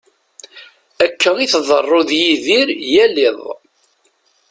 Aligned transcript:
Akka 1.05 1.31
i 1.39 1.45
tḍeru 1.53 2.01
d 2.09 2.11
Yidir 2.21 2.67
yal 2.93 3.15
iḍ. 3.27 3.39